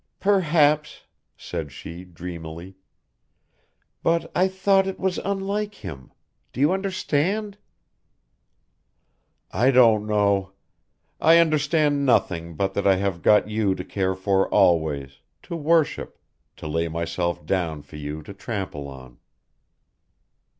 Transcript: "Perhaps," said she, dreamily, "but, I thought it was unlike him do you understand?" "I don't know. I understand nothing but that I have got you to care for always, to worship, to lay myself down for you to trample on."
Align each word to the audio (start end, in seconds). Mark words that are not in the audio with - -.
"Perhaps," 0.19 1.01
said 1.37 1.71
she, 1.71 2.03
dreamily, 2.05 2.73
"but, 4.01 4.31
I 4.35 4.47
thought 4.47 4.87
it 4.87 4.99
was 4.99 5.19
unlike 5.19 5.75
him 5.75 6.11
do 6.51 6.59
you 6.59 6.71
understand?" 6.71 7.55
"I 9.51 9.69
don't 9.69 10.07
know. 10.07 10.53
I 11.19 11.37
understand 11.37 12.03
nothing 12.03 12.55
but 12.55 12.73
that 12.73 12.87
I 12.87 12.95
have 12.95 13.21
got 13.21 13.47
you 13.47 13.75
to 13.75 13.85
care 13.85 14.15
for 14.15 14.49
always, 14.49 15.19
to 15.43 15.55
worship, 15.55 16.17
to 16.57 16.67
lay 16.67 16.87
myself 16.87 17.45
down 17.45 17.83
for 17.83 17.97
you 17.97 18.23
to 18.23 18.33
trample 18.33 18.87
on." 18.87 19.19